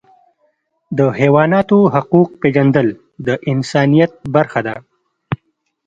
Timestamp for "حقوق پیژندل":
1.93-2.87